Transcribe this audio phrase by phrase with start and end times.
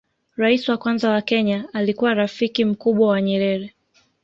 [0.37, 3.73] rais wa kwanza wa kenya alikuwa rafiki mkubwa wa nyerere